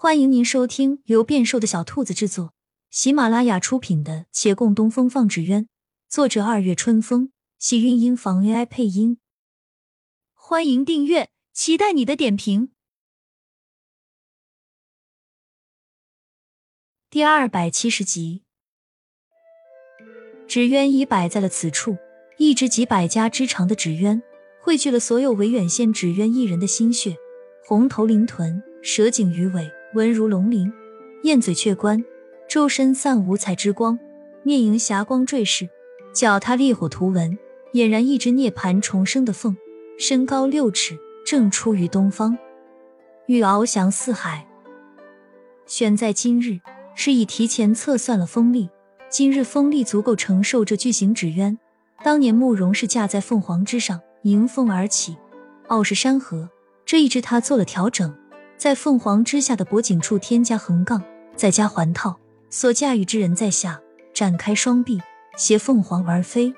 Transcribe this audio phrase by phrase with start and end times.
[0.00, 2.54] 欢迎您收听由变瘦的小兔子制作、
[2.88, 5.64] 喜马拉雅出品的《且共东风放纸鸢》，
[6.08, 9.18] 作者二月春风，喜韵音房 AI 配音。
[10.34, 12.70] 欢迎订阅，期待你的点评。
[17.10, 18.44] 第二百七十集，
[20.46, 21.96] 纸鸢已摆在了此处，
[22.36, 24.22] 一只几百家之长的纸鸢，
[24.62, 27.16] 汇聚了所有维远县纸鸢艺人的心血，
[27.66, 29.68] 红头鳞臀，蛇颈鱼尾。
[29.98, 30.72] 纹如龙鳞，
[31.24, 32.04] 燕嘴雀冠，
[32.48, 33.98] 周身散五彩之光，
[34.44, 35.68] 面迎霞光坠饰，
[36.14, 37.36] 脚踏烈火图文，
[37.72, 39.56] 俨然一只涅槃重生的凤，
[39.98, 42.38] 身高六尺，正出于东方，
[43.26, 44.46] 欲翱翔四海。
[45.66, 46.60] 选在今日，
[46.94, 48.70] 是已提前测算了风力，
[49.10, 51.58] 今日风力足够承受这巨型纸鸢。
[52.04, 55.16] 当年慕容是架在凤凰之上，迎风而起，
[55.66, 56.48] 傲视山河。
[56.86, 58.16] 这一只他做了调整。
[58.58, 61.00] 在凤凰之下的脖颈处添加横杠，
[61.36, 62.18] 再加环套，
[62.50, 63.80] 所驾驭之人在下
[64.12, 65.00] 展开双臂，
[65.36, 66.52] 携凤凰而飞。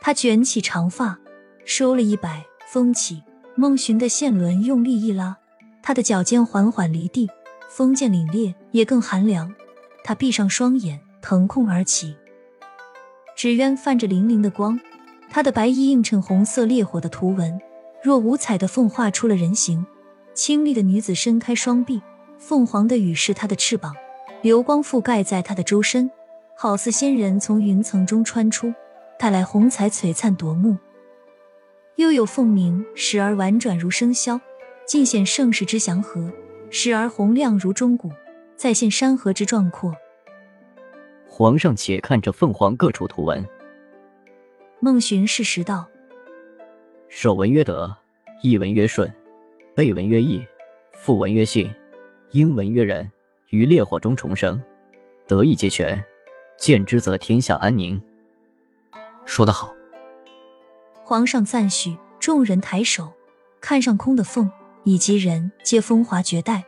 [0.00, 1.18] 他卷起长发，
[1.64, 3.20] 收了一摆，风起。
[3.56, 5.38] 孟寻的线轮用力一拉，
[5.82, 7.28] 他的脚尖缓缓离地，
[7.68, 9.52] 风渐凛冽，也更寒凉。
[10.04, 12.14] 他闭上双眼，腾空而起。
[13.34, 14.78] 纸鸢泛着粼粼的光，
[15.30, 17.58] 他的白衣映衬红色烈火的图文，
[18.04, 19.84] 若五彩的凤画出了人形。
[20.36, 22.00] 清丽的女子伸开双臂，
[22.36, 23.96] 凤凰的羽是她的翅膀，
[24.42, 26.10] 流光覆盖在她的周身，
[26.54, 28.72] 好似仙人从云层中穿出，
[29.18, 30.76] 带来红彩璀璨夺目。
[31.94, 34.38] 又有凤鸣，时而婉转如笙箫，
[34.86, 36.30] 尽显盛世之祥和；
[36.70, 38.10] 时而洪亮如钟鼓，
[38.56, 39.94] 再现山河之壮阔。
[41.26, 43.42] 皇上且看这凤凰各处图文。
[44.80, 45.88] 孟寻适时道
[47.08, 47.96] ：“首文曰德，
[48.42, 49.10] 一文曰顺。”
[49.76, 50.42] 背文曰义，
[50.94, 51.70] 复文曰信，
[52.30, 53.12] 英文曰仁。
[53.50, 54.58] 于烈火中重生，
[55.28, 56.02] 得意皆全。
[56.58, 58.00] 见之则天下安宁。
[59.26, 59.74] 说得好。
[61.04, 63.12] 皇上赞许，众人抬手
[63.60, 64.50] 看上空的凤
[64.84, 66.64] 以及人，皆风华绝代。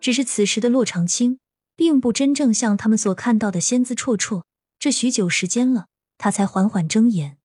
[0.00, 1.38] 只是此时的洛长青，
[1.76, 4.44] 并不真正像他们所看到的仙姿绰绰。
[4.78, 7.36] 这许久时间了，他才缓缓睁眼。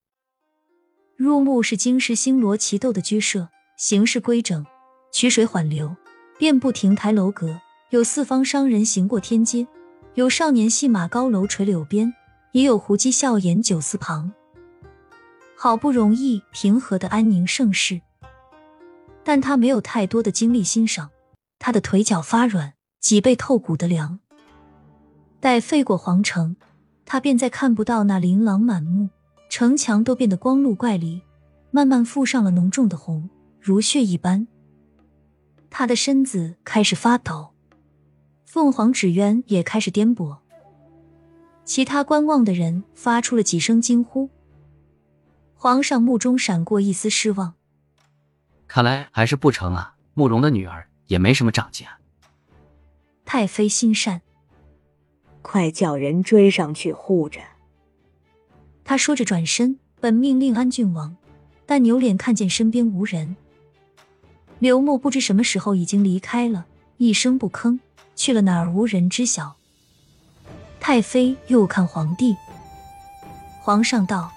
[1.18, 3.50] 入目是京师星罗棋斗的居舍。
[3.78, 4.66] 形势规整，
[5.12, 5.96] 曲水缓流，
[6.40, 7.62] 遍布亭台楼阁。
[7.92, 9.68] 有四方商人行过天街，
[10.16, 12.12] 有少年戏马高楼垂柳边，
[12.54, 14.34] 也有胡姬笑颜酒肆旁。
[15.56, 18.02] 好不容易平和的安宁盛世，
[19.24, 21.12] 但他没有太多的精力欣赏。
[21.60, 24.20] 他的腿脚发软，脊背透骨的凉。
[25.40, 26.56] 待飞过皇城，
[27.06, 29.10] 他便再看不到那琳琅满目，
[29.52, 31.22] 城墙都变得光露怪离，
[31.70, 33.30] 慢慢附上了浓重的红。
[33.68, 34.48] 如血一般，
[35.70, 37.50] 他的身子开始发抖，
[38.46, 40.38] 凤凰纸鸢也开始颠簸。
[41.66, 44.30] 其他观望的人发出了几声惊呼。
[45.54, 47.56] 皇上目中闪过一丝失望，
[48.70, 49.98] 看来还是不成啊。
[50.14, 52.00] 慕容的女儿也没什么长进啊。
[53.26, 54.22] 太妃心善，
[55.42, 57.42] 快叫人追上去护着。
[58.86, 61.18] 他说着转身，本命令安郡王，
[61.66, 63.36] 但扭脸看见身边无人。
[64.60, 66.66] 刘牧不知什么时候已经离开了，
[66.98, 67.80] 一声不吭，
[68.16, 69.56] 去了哪儿无人知晓。
[70.80, 72.36] 太妃又看皇帝，
[73.62, 74.32] 皇上道：“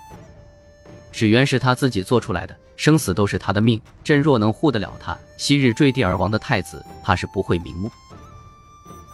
[1.11, 3.81] 纸鸢是他自己做出来的，生死都是他的命。
[4.05, 7.91] 朕若能护得了他，昔日坠地而亡的太子，怕是不会瞑目。”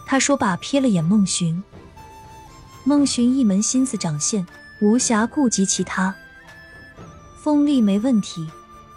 [0.05, 1.63] 他说罢，瞥了眼孟寻。
[2.83, 4.45] 孟寻一门心思长线，
[4.81, 6.13] 无暇顾及其他。
[7.41, 8.49] 风力没问题，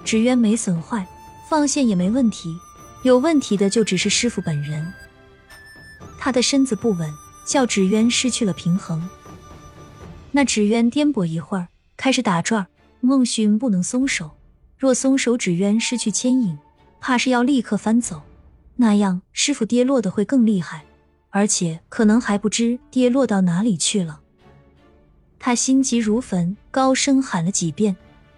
[0.04, 1.06] 纸鸢没损坏。
[1.50, 2.56] 放线也没问题，
[3.02, 4.94] 有问题的就只是师傅本人。
[6.16, 7.12] 他的身子不稳，
[7.44, 9.10] 叫纸鸢失去了平衡。
[10.30, 11.66] 那纸鸢颠簸一会儿，
[11.96, 12.68] 开始打转。
[13.00, 14.30] 孟寻不能松手，
[14.78, 16.56] 若松手，纸鸢失去牵引，
[17.00, 18.22] 怕是要立刻翻走。
[18.76, 20.84] 那样师傅跌落的会更厉害，
[21.30, 24.20] 而且可能还不知跌落到哪里去了。
[25.40, 27.96] 他心急如焚，高声喊了几遍，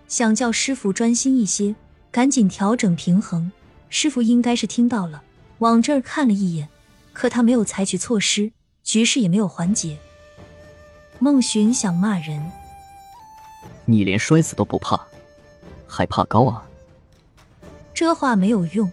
[0.08, 1.74] 想叫师傅专心一些。
[2.12, 3.50] 赶紧调整平衡，
[3.88, 5.22] 师傅应该是听到了，
[5.60, 6.68] 往这儿看了一眼，
[7.14, 8.52] 可他没有采取措施，
[8.84, 9.96] 局势也没有缓解。
[11.18, 12.52] 孟寻想骂人
[13.86, 15.00] ：“你连摔死都不怕，
[15.88, 16.62] 还怕高啊？”
[17.94, 18.92] 这话没有用，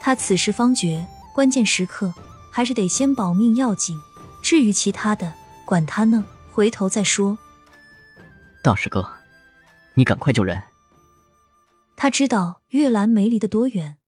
[0.00, 2.12] 他此时方觉，关键时刻
[2.50, 3.96] 还是得先保命要紧。
[4.42, 5.32] 至于其他的，
[5.64, 7.38] 管他呢，回头再说。
[8.60, 9.08] 大师哥，
[9.94, 10.60] 你赶快救人。
[11.96, 13.98] 他知道月兰没离得多远，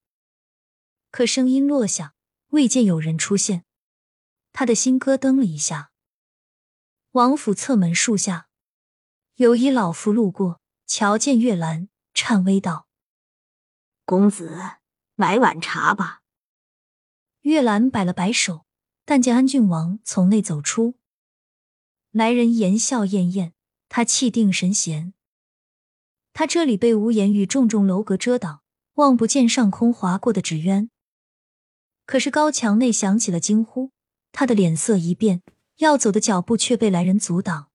[1.11, 2.15] 可声音落下，
[2.49, 3.65] 未见有人出现，
[4.53, 5.91] 他的心咯噔了一下。
[7.13, 8.51] 王府侧门树下，
[9.37, 12.87] 有一老妇路过，瞧见月兰，颤巍道
[14.05, 14.55] ：“公子，
[15.17, 16.23] 来碗茶吧。”
[17.41, 18.67] 月兰摆了摆手，
[19.07, 20.99] 但见安郡王从内走出，
[22.11, 23.55] 来人言笑晏晏，
[23.89, 25.15] 他气定神闲。
[26.39, 28.61] 他这里被屋檐与重重楼阁遮挡，
[28.95, 30.89] 望不见上空划过的纸鸢。
[32.07, 33.91] 可是高墙内响起了惊呼，
[34.31, 35.43] 他的脸色一变，
[35.79, 37.71] 要走的脚步却被来人阻挡。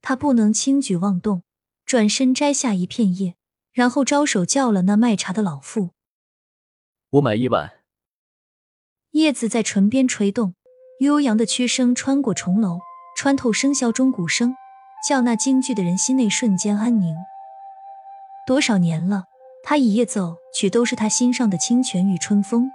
[0.00, 1.42] 他不能轻举妄动，
[1.84, 3.36] 转身摘下一片叶，
[3.72, 5.90] 然后招手叫了那卖茶的老妇
[7.12, 7.80] ：“我买一碗。”
[9.12, 10.54] 叶子在唇边吹动，
[11.00, 12.80] 悠扬的曲声穿过重楼，
[13.14, 14.54] 穿透笙箫钟鼓声，
[15.06, 17.14] 叫那京剧的人心内瞬间安宁。
[18.52, 19.24] 多少年了，
[19.62, 22.70] 他一夜奏曲都是他心上的清泉与春风。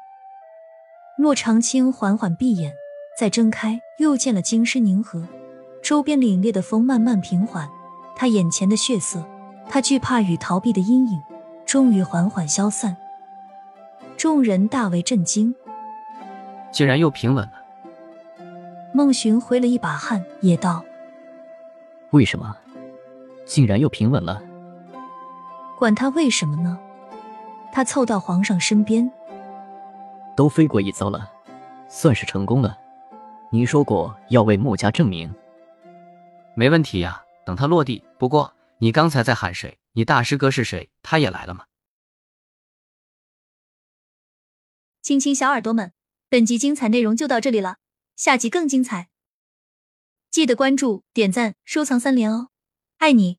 [1.20, 2.74] 骆长青缓缓闭眼，
[3.16, 5.28] 再睁开，又见了京师宁河，
[5.84, 7.70] 周边凛冽的风慢慢平缓，
[8.16, 9.24] 他眼前的血色，
[9.70, 11.22] 他惧怕与逃避的阴影，
[11.64, 12.98] 终于缓缓消散。
[14.18, 15.54] 众人大为震惊，
[16.72, 17.54] 竟然又平稳了。
[18.96, 20.84] 孟寻挥了一把汗，也道
[22.10, 22.58] ：“为什么？
[23.46, 24.42] 竟然又平稳了？”
[25.78, 26.80] 管他为什么呢？
[27.72, 29.12] 他凑到皇上身边，
[30.36, 31.32] 都飞过一遭了，
[31.88, 32.76] 算是成功了。
[33.52, 35.32] 你说过要为穆家证明，
[36.56, 37.24] 没问题呀。
[37.46, 38.04] 等他落地。
[38.18, 39.78] 不过你刚才在喊谁？
[39.94, 40.90] 你大师哥是谁？
[41.02, 41.66] 他也来了吗？
[45.02, 45.94] 亲亲小耳朵们，
[46.28, 47.78] 本集精彩内容就到这里了，
[48.18, 49.08] 下集更精彩，
[50.30, 52.50] 记得关注、点赞、收藏三连哦，
[52.98, 53.38] 爱你。